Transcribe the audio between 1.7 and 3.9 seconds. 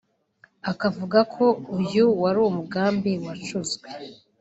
uyu wari umugambi wacuzwe